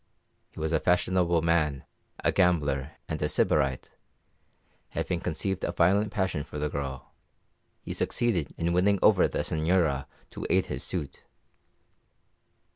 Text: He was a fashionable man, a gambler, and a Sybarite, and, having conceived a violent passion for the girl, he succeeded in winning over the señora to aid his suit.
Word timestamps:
He 0.49 0.59
was 0.59 0.73
a 0.73 0.79
fashionable 0.79 1.43
man, 1.43 1.85
a 2.23 2.31
gambler, 2.31 2.93
and 3.07 3.21
a 3.21 3.29
Sybarite, 3.29 3.91
and, 3.91 3.93
having 4.89 5.19
conceived 5.19 5.63
a 5.63 5.71
violent 5.73 6.11
passion 6.11 6.43
for 6.43 6.57
the 6.57 6.69
girl, 6.69 7.11
he 7.83 7.93
succeeded 7.93 8.51
in 8.57 8.73
winning 8.73 8.97
over 9.03 9.27
the 9.27 9.41
señora 9.43 10.07
to 10.31 10.47
aid 10.49 10.65
his 10.65 10.81
suit. 10.83 11.21